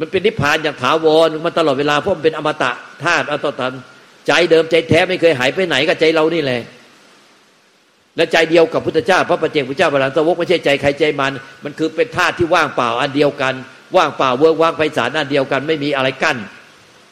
[0.00, 2.70] มันเป็นนิพพานอย่างถาวรมันตลอดเวลาเพราะมันเป็นอมตะ
[3.04, 3.72] ธาตุอัตตัน
[4.26, 6.62] ใจเดิมใจแท้ไม่เคยหายไปไหนก็ใจเรานี่แหละ
[8.16, 11.32] และใจเดียวกับพุทธเจ้าพระปัจเจกพุทธเจ้าบาลานสวกไม่ใช่ใจใครใจมัน
[11.64, 13.54] มันคือเป็นธาตุที่ว่างเปล่าอันเดียวกัน
[13.96, 16.36] ว่างเปล่าเวิร์กว่างไพศาลอันเดียวกัน ไม่มีอะไรกั้น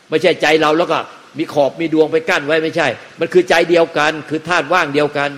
[0.08, 0.98] ไม่ใช่ใจเราแล้วก็
[1.38, 2.88] มีขอบมีดวงไปกั้นไว้ไม่ใช่
[3.20, 5.30] มันคือใจเดียวกัน คือธาตุว่างเดียวกัน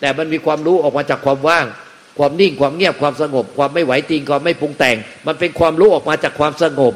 [0.00, 1.66] แต่มันมีความรู้ออกมาจากความว่าง
[2.18, 4.96] ความนิ่งความเงียบความสงบ ความไม่ไหวติงความไม่ปรุงแต่ง
[5.26, 6.94] มันเป็นความรู้ออกมาจากความสงบ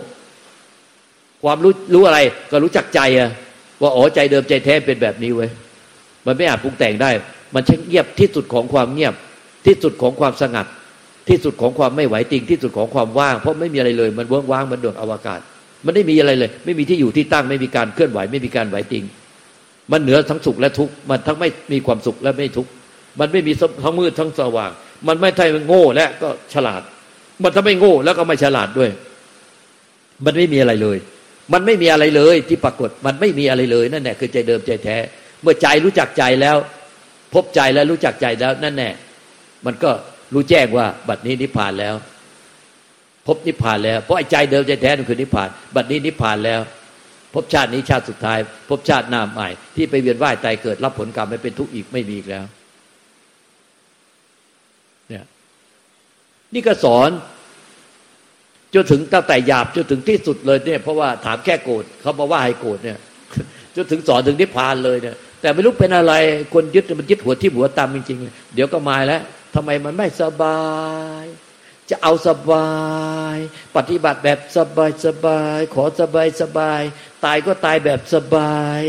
[1.44, 2.18] ความรู้รู้อะไร
[2.50, 3.30] ก็รู้จักใจอะ
[3.80, 5.50] ว่าอ๋อใจเดิมใจแท้เป็นแบบนี้เว้ย
[6.26, 7.10] มันไม่อาจปรุงแต่งได้
[7.54, 9.14] มันช่างเงียบที่สุดของความเงียบ
[9.66, 10.66] ที่สุดของความสงัด
[11.28, 15.40] ที่สุดของความไม่ไหวติงที่สุดของความว่าง เพราะไม่มีอะไรเลย มันเว่างมันดวงอวกาศ
[15.84, 19.04] มันไม่มีอะไรเลย ไม่มีที่อยู่ที่ตั้งไม่มีการเคลื่อนไหว ไม่มีการไหวติง
[19.92, 22.70] มันเหนือทั้งสุขและทุกข์มันทั้งไม่มีความสุขและไม่ทุกข์
[23.20, 24.70] มันไม่มีทั้งมืดทั้งสว่าง
[25.08, 26.82] มันไม่ใช่โง่และก็ฉลาด
[27.42, 28.90] มันถ้าไม่โง่แล้วก็ไม่ฉลาดด้วย
[30.24, 30.98] มันไม่มีอะไรเลย
[31.52, 34.96] มันไม่มีอะไรเลยที่ปรากฏมันไม่มีอะไรเลยนั่นแหละคือใจเดิมใจแท้
[35.42, 36.56] เมื่อใจรู้จักใจแล้ว
[37.34, 38.90] พบใจแล้วรู้จักใจแล้วนั่นแน่
[39.66, 39.90] มันก็
[40.32, 41.94] รู้แจ้งว่าบัดนี้นิพพานแล้ว
[43.26, 46.60] พบนิพพานแล้ว เพราะไอ้ใจเดิมใจแท้นั่นคือนิพพาน บัดนี้นิพพานแล้ว
[47.34, 52.44] พบชาตินี้ชาติสุดท้าย พบชาติหน้าใหม่ ที่ไปเวียนว่ายตายเกิดรับผลกรรมไม่เป็นทุกข์อีกไม่มีอีกแล้ว
[55.08, 55.24] เนี่ย
[56.54, 57.10] นี่ก็สอน
[58.74, 62.98] จนถึงตั้งแต่หยาบจนถึงที่สุดเลยเนี่ย เพราะว่าถามแค่โกรธเขาบอกว่าให้โกรธเนี่ย
[63.76, 66.12] จนถึงสอนถึงนิพพานเลยเนี่ย แต่ไม่รู้เป็นอะไร
[66.54, 69.22] คนยึดมันยึดหัวที่หัวตามจริงๆเดี๋ยวก็มาแล้ว
[69.54, 70.62] ทำไมมันไม่สบา
[71.22, 71.24] ย
[71.90, 72.70] จะเอาสบา
[73.34, 73.36] ย
[73.76, 76.82] ปฏิบัติแบบสบายสบาย ขอสบายสบาย
[77.24, 78.82] ตายก็ตายแบบสบาย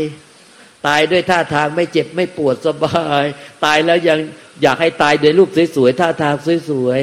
[0.86, 3.24] ตายด้วยท่าทางไม่เจ็บไม่ปวดสบาย
[3.64, 4.18] ตายแล้วยัง
[4.62, 6.34] อยากให้ตายด้วยรูปสวยๆท่าทาง
[6.70, 7.00] สวย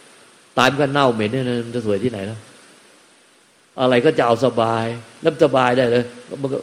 [0.00, 2.40] ๆตายมันก็เน่าเหม็นเนี่ยมันจะสวยที่ไหนแล้ว
[3.80, 4.84] อะไรก็จะเอาสบาย
[5.22, 6.04] แล้วสบายได้เลย
[6.42, 6.58] มันก็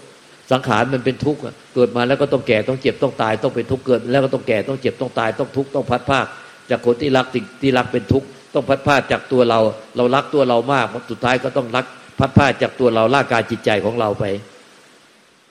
[0.52, 1.40] สังขารมันเป็นทุกข์
[1.76, 6.26] เกิดมาแล้วก็ต้องแก่ต้องเจ็บต้องตาย ต้องเป็นทุกข์เกิด แล้วก็ต้องแก่ต้องเจ็บต้องตายต้องทุกข์ต้องพัดภาค
[6.70, 9.60] จากคนที่รักสิ่งที่รักเป็นทุกข์ต้องพัดภาคจากตัวเรา
[9.98, 11.86] เรารักตัวเรามากสุดท้ายก็ต้องรัก
[12.20, 14.26] พัดภาคจากตัวเราร่างกายจิตใจของเราไป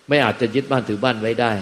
[0.09, 1.53] ไม่อาจจะยึดบ้านถือบ้านไว้ได้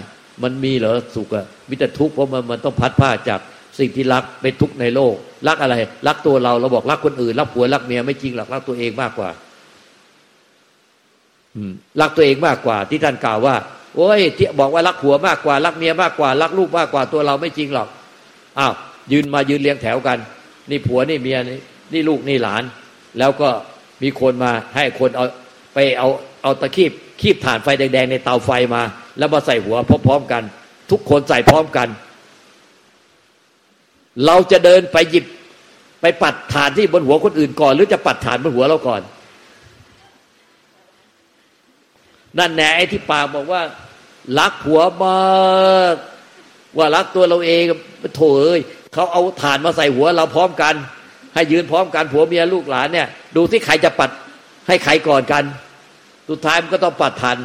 [0.43, 3.39] มันมีเหรอสุขอะมิแต่ทุกข์เพราะมันมันต้องพัดภาคจาก
[3.79, 5.13] สิ่งที่รักเป็นทุกข์ในโลก
[5.47, 5.75] รักอะไร
[6.07, 9.29] รักตัวเราเราบอกรักคนอื่น รักผัวรักเมียไม่จริงหรอกรักตัวเองมากกว่า
[12.01, 13.55] รักตัวเองมากกว่าที่ท่านกล่าวว่า
[13.95, 17.87] โอ้ยที่บอกว่ารักผัวมากกว่า รักเมียมากกว่า รักลูกมากกว่าตัวเราไม่จริงหรอก
[18.59, 18.73] อ้าว
[19.11, 20.17] ยืนมายืนเรียงแถวกัน
[20.69, 21.57] นี่ผัวนี่เมียนี่
[21.93, 22.63] นี่ลูกนี่หลาน
[23.19, 23.49] แล้วก็
[24.03, 25.25] มีคนมาให้คนเอา
[25.73, 26.07] ไปเอา
[26.43, 26.91] เอาตะคีบ
[27.21, 28.81] คีบถ่านไฟแดงๆในเตาไฟมา
[29.17, 29.75] แล้วมาใส่หัว
[30.07, 30.43] พร้อมๆกัน
[30.91, 31.87] ทุกคนใส่พร้อมกัน
[34.25, 35.25] เราจะเดินไปหยิบ
[36.01, 39.01] ไปปัดฐานที่บนหัวคนอื่นก่อน หรือจะปัดฐานบนหัวเราก่อน
[42.37, 43.61] นั่นแหน่ไอ้ที่ปากบอกว่า
[44.39, 45.95] รักผัวมาก
[46.77, 47.63] ว่ารักตัวเราเอง
[48.15, 48.61] โถเอ้ย
[48.93, 50.75] เขาเอาฐานมาใส่หัวเราพร้อมกัน
[51.33, 54.09] ให้ยืนพร้อมกันผัวเมียลูกหลานเนี่ย ดูที่ใครจะปัด
[54.67, 55.43] ให้ใครก่อนกัน
[56.29, 57.37] สุดท้ายมันก็ต้องปัดฐาน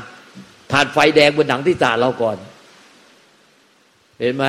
[0.73, 2.37] ฐานไฟแดงบนหนังที่ตาเราก่อน
[4.20, 4.44] เห็นไหม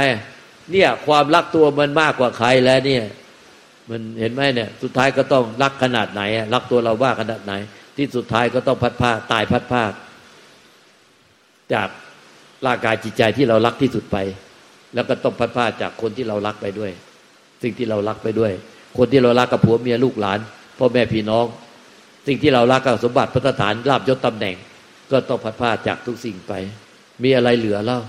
[0.71, 3.03] เนี่ยความรักตัวมันมากกว่าใครแล้วเนี่ย
[3.89, 6.21] มันเห็นไหมเนี่ย สุดท้ายก็ต้องรักขนาดไหน
[6.53, 7.53] รักตัวเราว่าขนาดไหน
[7.97, 9.83] ที่สุดท้ายก็ต้องพัดผ้าตายพัดผ้า
[11.73, 11.87] จาก
[12.65, 14.17] ร่างกายจิตใจที่เรารักที่สุดไป
[14.93, 16.91] แล้วก็ต้องพัดผ้าจากคนที่เรารักไปด้วย
[17.63, 18.51] สิ่งที่เรารักไปด้วย
[18.97, 20.39] คนที่เรารักกับผัวเมียลูกหลาน
[20.79, 21.45] พ่อแม่พี่น้อง
[22.27, 24.55] สิ่งที่เรารักกับสมบัติพัฒฐานลาบยศตำแหน่ง
[25.11, 26.53] ก็ต้องพัดผ้าจากทุกสิ่งไป
[27.23, 27.99] มีอะไรเหลือเล่า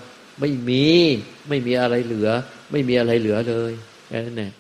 [0.41, 0.85] ไม่มี
[1.49, 2.29] ไม่มีอะไรเหลือ
[2.73, 3.73] ไม่มีอะไรเหลือเลย
[4.09, 4.53] แค่นั้นเอง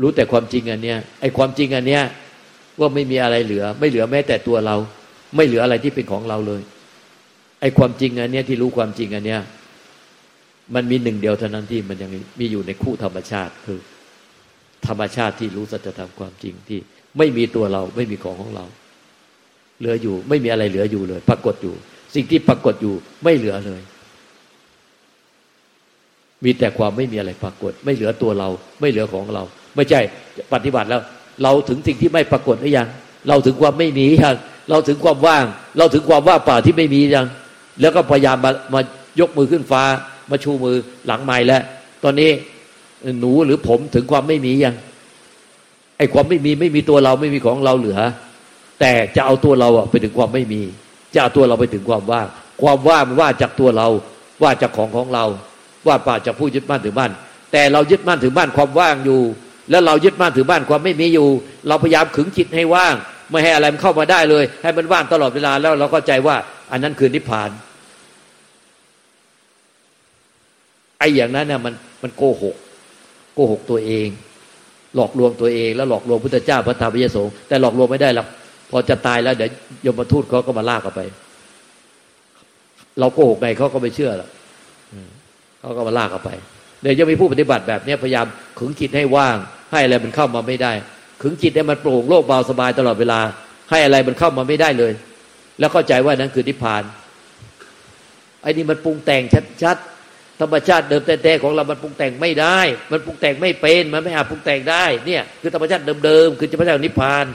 [0.00, 2.02] รู้แต่ความจริงอันเนี้ยไอ้ความจริงอันเนี้ย
[2.80, 4.76] ว่าไม่มีอะไรเหลือ ไม่เหลือแม้แต่ตัวเรา
[5.36, 6.62] ไม่เหลืออะไรที่เป็นของเราเลย
[7.62, 9.40] ไอ้ความจริงอันเนี้ยที่รู้ความจริงอันเนี้ย
[10.74, 13.78] มันมีหนึ่งเดียวเท่านั้นที่มันยังมีอยู่ในคู่ธรรมชาติคือ
[14.86, 16.78] ธรรมชาติที่รู้สัจธรรมความจริงที่
[17.18, 18.66] ไม่มีตัวเราไม่มีของของเรา
[19.78, 21.74] เหลืออยู่ ไม่มีอะไรเหลืออยู่เลย ปรากฏอยู่
[22.14, 22.94] สิ่งที่ปรากฏอยู่
[23.24, 23.82] ไม่เหลือเลย
[26.44, 28.48] มีแต่ความไม่มีอะไรปรากฏ ไม่เหลือตัวเรา
[28.80, 29.42] ไม่เหลือของเรา
[29.76, 30.00] ไม่ใช่
[30.52, 31.00] ปฏิบัติแล้ว
[31.42, 32.88] เราถึงสิ่งที่ไม่ปรากฏหรือยัง
[33.28, 34.36] เราถึงความไม่มียัง
[34.70, 35.44] เราถึงความว่าง
[35.78, 37.26] เราถึงความว่างเปล่าที่ไม่มียัง
[37.80, 38.80] แล้วก็พยายามมามา
[39.20, 39.82] ยกมือขึ้นฟ้า
[40.30, 41.62] มาชูมือหลังไม้แล้ว
[42.04, 42.30] ตอนนี้
[43.20, 44.76] หนูหรือผมถึงความไม่มียัง
[45.98, 48.00] ไอ้ความไม่มีไม่มีตัวเราไม่มีของเราเหลือ
[48.80, 50.62] แต่จะเอาตัวเราไปถึงความไม่มี
[51.14, 52.26] จะเอาตัวเราไปถึงความว่าง
[52.62, 53.88] ความว่างมันว่าจากตัวเรา
[54.42, 55.24] ว่าจากของของเรา
[55.86, 57.12] ว่าป่าจากผู้ยึดมั่นถือมั่น
[57.52, 59.20] แต่เรายึดมั่นถือมั่นความว่างอยู่
[59.70, 61.28] แล้วเรายึดมั่นถือมั่นความไม่มีอยู่
[61.68, 62.94] เราพยายามขึงจิตให้ว่าง
[63.32, 66.36] ไม่ให้อะไรมันเข้ามาได้เลย ให้มันว่างตลอดเวลาแล้วเราก็ใจว่า
[66.72, 67.50] อันนั้นคือนิพพาน
[70.98, 72.56] ไอ้อย่างนั้นเนี่ยมันมันโกหก
[73.34, 74.08] โกหกตัวเอง
[74.94, 78.26] หลอกลวงตัวเอง แล้วหลอกลวงพุทธเจ้าพระธรรมพระยสงฆ์แต่หลอกลวงไม่ได้หรอก
[78.70, 79.50] พอจะตายแล้วเดี๋ยว
[79.86, 81.00] ยมทูตเขาก็มาลากเอาไป
[82.98, 84.30] เราโกหกไงเขาก็ไม่เชื่อหรอก
[85.60, 86.30] เขาก็มาลากเอาไป
[86.82, 88.26] เดี๋ยวจะมีผู้ปฏิบัติแบบนี้พยายาม
[88.58, 89.36] ขึงจิตให้ว่าง
[89.72, 90.72] ให้อะไรมันเข้ามาไม่ได้
[91.22, 93.20] ขึงจิตให้มันโปร่งโล่งเบาสบายตลอดเวลา
[93.70, 94.92] ให้อะไรมันเข้ามาไม่ได้เลย
[95.58, 96.82] แล้วเข้าใจว่านั้นคือนิพพาน
[98.42, 99.22] ไอ้นี่มันปรุงแต่ง
[99.62, 102.58] ชัดๆธรรมชาติเดิมแต่ของเรามันปรุงแต่งไม่ได้
[102.92, 107.26] มันปรุงแต่งไม่เป็นมันไม่อาจปรุงแต่งได้เนี่ยคือธรรมชาติเดิมๆคือธรรมชาตินิพพาน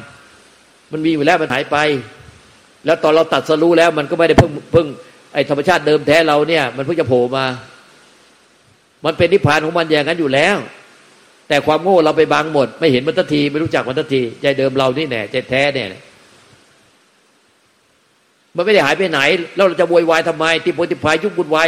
[0.92, 1.78] มันมีอยู่แล้วมันหายไป
[2.86, 4.88] แล้วตอนเราตัดสรู้แล้วมันก็ไม่ได้เพิ่งเพิ่ง
[5.34, 7.46] ไอ้ธรรมชาติเดิมแท้เราเนี่ย มันเพิ่งจะโผล่มา
[9.06, 10.58] มันเป็นนิพพานของมันอย่างนั้นอยู่แล้ว
[11.48, 15.88] แต่ความโง่เราไปบังหมด ไม่เห็นมันทันที ไม่รู้จักมันทันที ใจเดิมเรานี่แน่ใจแท้เนี่ย
[18.56, 19.20] มันไม่ได้หายไปไหน
[19.56, 21.68] แล้วเราจะโวยวายทำไมติโพติพายยุบบุญวาย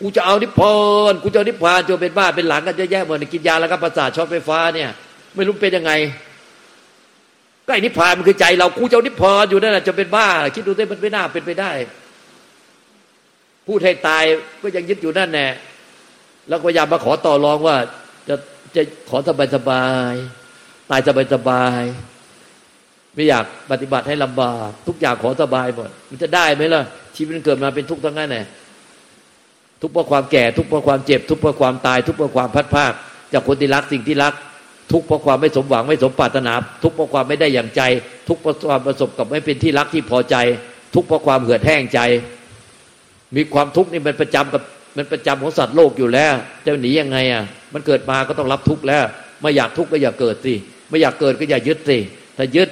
[0.00, 0.76] กูจะเอานิพพา
[1.10, 4.90] นกูจะเอานิพพานจนเป็นบ้าเป็นหลังกันจะแย่เหมือนกินยาแล้วก็ประสาทช็อตไฟฟ้าเนี่ย
[5.34, 5.92] ไม่รู้เป็นยังไง
[7.66, 11.70] ก็ไอ้นิพพานมันคือใจเรากูจะเอานิพพานอยู่นั่นแหละจะเป็นบ้า คิดดูได้มันไม่น่าเป็นไปได้
[13.66, 14.24] พูดให้ตาย
[14.62, 15.46] ก็ยังยึดอยู่นั่นแน่
[16.48, 17.76] แล้วก็พยายามมาขอต่อรองว่า
[18.28, 18.34] จะ
[18.78, 20.12] จะขอสบายสบาย
[20.90, 21.82] ตายสบายสบาย
[23.14, 26.82] ไม่อยากปฏิบัติให้ลำบาก ทุกอย่างขอสบายหมดมันจะได้ไหมล่ะ
[27.16, 28.46] ชีวิตมันเกิดมาเป็นทุกข์ทั้งนั้นแหละ
[29.80, 32.92] ทุกข์เพราะความแก่ทุกข์เพราะความเจ็บ ทุกข์เพราะความตาย ทุกข์เพราะความพัดพาก
[33.32, 34.34] จากคนที่รักสิ่งที่รัก
[34.92, 37.82] ทุกข์เพราะความไม่สมหวังไม่สมปรารถนา ทุกข์เพราะความไม่ได้อย่างใจ
[38.28, 40.36] ทุกข์เพราะความประสบกับไม่เป็นที่รักที่พอใจ
[40.94, 42.00] ทุกข์เพราะความเหือดแห้งใจ
[43.36, 44.62] มีความทุกข์นี่มันประจำกับ
[44.98, 46.34] มันประจำของสัตว์โลกอยู่แล้ว
[46.64, 49.04] จะหนียังไงอะมันเกิดมาก็ต้องรับทุกข์แล้ว
[49.42, 50.54] ไม่อยากทุกข์ก็อย่าเกิดสิ
[50.88, 51.98] ไม่อยากเกิดก็อย่ายึดสิ
[52.36, 52.68] ถ้ายึด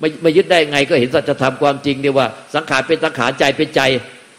[0.00, 3.80] ไม่ไม่ยึดได้ไงก็เห็นสัจธรรมความจริงเดียว่า สังขารเป็นสังขารใจเป็นใจ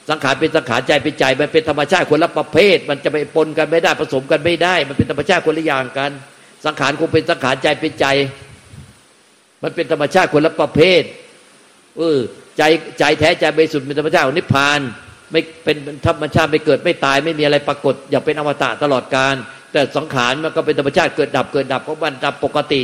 [0.09, 6.11] สังขารเป็นสังขารใจเป็นใจ มันเป็นธรรมชาติคนละประเภท มันจะไปปนกันไม่ได้ผสมกันไม่ได้ มันเป็นธรรมชาติคนละอย่างกัน
[6.65, 8.05] สังขารคงเป็นสังขารใจเป็นใจ
[9.63, 11.03] มันเป็นธรรมชาติคนละประเภท
[11.97, 12.17] เออ
[12.57, 12.63] ใจ
[12.99, 14.79] ใจแท้ใจบริสุทธิ์เป็นธรรมชาติของนิพพาน
[15.31, 19.35] ไม่เป็นธรรมชาติไม่เกิดไม่ตาย ไม่มีอะไรปรากฏ อย่าเป็นอมตะตลอดการ
[19.71, 22.81] แต่สังขารมันก็เป็นธรรมชาติเกิดดับเกิดดับของมันดับปกติ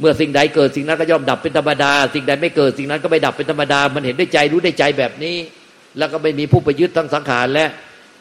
[0.00, 5.36] เมื่อสิ่งใดเกิดสิ่งนั้นก็ย่อมดับเป็นธรรมดา สิ่งใดไม่เกิดสิ่งนั้นก็ไม่ดับเป็นธรรมดา มันเห็นได้ใจรู้ได้ใจแบบนี้
[5.98, 7.66] แล้วก็ไม่มีผู้ไปยึดทั้งสังขารและ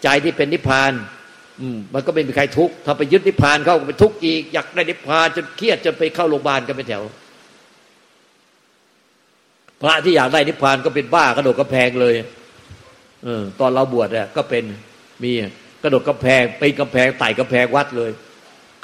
[0.04, 0.92] ใจที่เป็นนิพพาน
[1.94, 7.04] มันก็ไม่มีใครทุกข์ถ้าไปยึดนิพพานเข้าก็ไปทุกข์อีกอยากได้นิพพานจนเครียดจนไปเข้าโรงพยาบาลกันเป็นแถว
[9.82, 12.16] พระที่อยากได้นิพพานก็เป็นบ้ากระโดดกระแพงเลย
[13.24, 14.64] เออ ตอนเราบวชเนี่ยก็เป็น
[15.24, 15.32] มี
[15.84, 18.12] กระโดดกระแพงไปกระแพงไต่กระแพงวัดเลย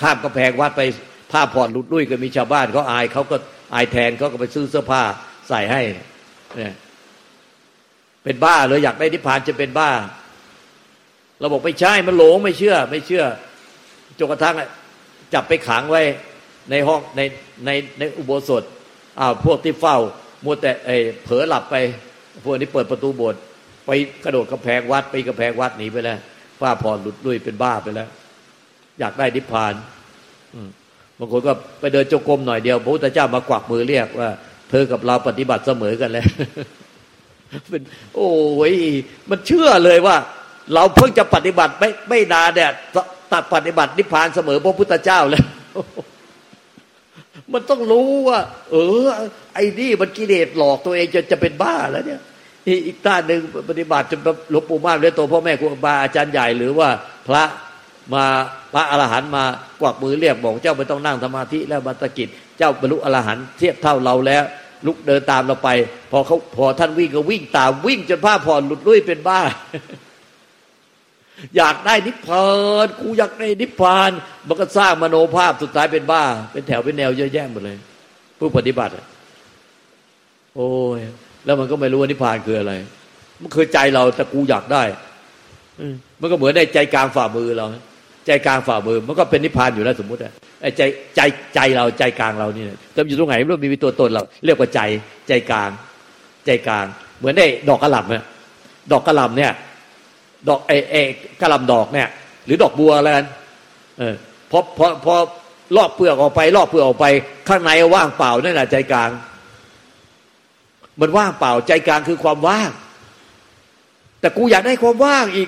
[0.01, 0.81] ข้ามกระแพงวัดไป
[1.31, 3.37] ผ้าผ่อนหลุดลุ่ยก็มีชาวบ้านเขาอายเขาก็
[3.73, 5.03] อายแทนเขาก็ไปซื้อเสื้อผ้า
[5.49, 5.81] ใส่ให้
[6.57, 6.73] เนี่ย
[8.23, 9.89] เป็นบ้าเลยอยากได้นิพพานจะเป็นบ้า
[11.39, 13.23] เราบอกไม่ใช่มันหลงไม่เชื่อ ไม่เชื่อ
[14.19, 14.55] จนกระทั่ง
[15.33, 16.01] จับไปขังไว้
[16.69, 17.21] ในห้องใน
[17.65, 18.63] ในในอุโบสถ
[19.19, 19.97] อ้าวพวกที่เฝ้า
[20.45, 20.89] มัวแต่เอ
[21.23, 21.75] เผลอหลับไป
[22.43, 23.41] พวกนี้เปิดประตูโบสถ์
[23.89, 26.19] ไปกระโดดกระแพงวัดไปกระแพงวัดหนีไปแล้ว
[26.59, 28.09] ฝ้าผ่อนหลุดลุยเป็นบ้าไปแล้ว
[28.99, 29.73] อยากได้นิพพาน
[31.17, 34.29] บางคนก็ไปเดินจงกรมหน่อยเดียวพระพุทธเจ้ามากวักมือเรียกว่า
[34.69, 36.27] เธอกับเราปฏิบัติเสมอกันแล้ว
[37.69, 37.81] เป็น
[38.15, 38.29] โอ้
[38.71, 38.73] ย
[39.29, 40.15] มันเชื่อเลยว่า
[40.73, 42.71] เราเพิ่งจะปฏิบัติไม่ไม่นานเนี่ย
[43.31, 45.45] ตัดปฏิบัตินิพพานเสมอพระพุทธเจ้าแล้ว
[47.53, 48.39] มันต้องรู้ว่า
[48.71, 48.75] เอ
[49.05, 49.07] อ
[49.53, 52.21] ไอ้นี่มันกิเลสหลอกตัวเองจะจะเป็นบ้าแล้วเนี่ย
[52.85, 54.19] อีกต้านหนึ่งปฏิบัติจน
[54.51, 56.89] หลวงปู่มากเลยโตพ่อแม่ครูบาอาจารย์ใหญ่หรือว่า
[57.27, 57.43] พระ
[58.13, 58.25] มา
[58.73, 59.43] พระอรหันต์มา
[59.81, 62.27] กวักมือเรียกบอกเจ้าไม่ต้องนั่งสมาธิแล้วบัตกิจ
[62.57, 64.43] เจ้าบรรลุอรหันต์เทียบเท่าเราแล้ว
[64.85, 65.69] ลุกเดินตามเราไป
[66.11, 69.41] พอเขาพอท่านวิ่งก็วิ่งตามวิ่งจนผ้าผ่อนหลุดลุ่ยเป็นบ้า
[71.57, 72.47] อยากได้นิพพา
[72.85, 74.11] นกูอยากได้นิพพาน
[74.47, 77.77] มันก็สร้างมโนภาพสุดท้ายเป็นบ้า เป็นแถวเป็นแนวเยอะแยะหมดเลย
[78.39, 78.91] ผู้ปฏิบัติ
[80.55, 80.99] โอ้ย
[81.49, 82.73] แล้วมันก็ไม่รู้ว่านิพพานคืออะไร
[83.41, 84.83] มันคือใจเราแต่กูอยากได้
[86.21, 87.65] มันก็เหมือนในใจกลางฝ่ามือเรา
[88.27, 90.19] ใจกลางฝ่ามือ มันก็เป็นนิพพานอยู่แล้วสมมติ
[90.63, 90.81] อ้ใจ
[91.15, 91.21] ใจ
[91.55, 92.63] ใจเราใจกลางเรานี่
[92.95, 94.81] จะอยู่ตรงไหนไม่รู้มีตัวตนเรา เรียกว่าใจ
[95.27, 95.69] ใจกลาง
[96.45, 96.85] ใจกลาง
[97.19, 98.23] เหมือนได้ดอกกระหล่ำเนี่ย
[98.91, 99.51] ดอกกระหล่ำเนี่ย
[100.49, 100.95] ดอกเอเอ
[101.41, 102.07] กระหล่ำดอกเนี่ย
[102.45, 103.25] หรือดอกบัวอะไรกัน
[103.99, 104.13] เออ
[104.51, 105.15] พอพอพอ
[105.77, 107.05] ลอกเปลือกออกไปลอกเปลือกออกไป
[107.49, 109.09] ข้างในว่างเปล่านั่นแหละใจกลาง
[111.01, 112.71] มันว่างเปล่าใจกลางคือความว่าง
[114.19, 115.47] แต่กูอยากได้ความว่างอีก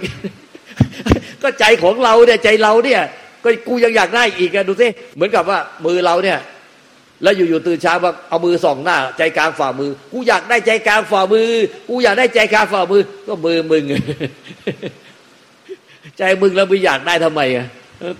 [1.42, 3.02] ก็ใจของเราเนี่ยใจเราเนี่ย
[3.44, 6.40] ก็กูยังอยากได้อีกอะดูสิเหมือนกับว่ามือเราเนี่ย
[7.24, 11.50] แล้วอยู่ๆตื่นเช้ามาเอามือส่องหน้า ใจกลางฝ่ามือ กูอยากได้ใจกลางฝ่ามือ
[11.90, 13.84] กูอยากได้ใจกลางฝ่ามือ ก็มือมึง
[16.18, 17.68] ใจมึงแล้วมึงอยากได้ทำไมอะ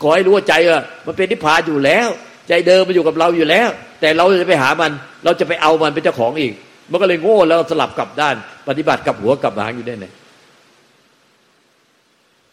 [0.02, 2.08] ขอให้รู้ว่าใจอะมันเป็นนิพพานอยู่แล้ว
[2.48, 4.92] ใจเดิมมันอยู่กับเราอยู่แล้ว แต่เราจะไปหามัน
[5.24, 6.54] เราจะไปเอามันเป็นเจ้าของอีก
[6.92, 8.36] มันก็เลยโง่แล้วสลับกลับด้าน
[8.68, 10.08] ปฏิบัติกับหัวกับหางอยู่ได้ไหน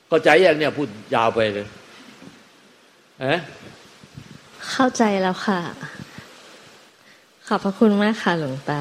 [0.09, 1.67] เข้าใจอย่างเนี้ยพูดยาวไปเลย
[3.21, 3.39] เอ๊ะ
[4.71, 5.61] เข้าใจแล้วค่ะ
[7.47, 8.81] ขอบพระคุณมากค่ะหลวงตา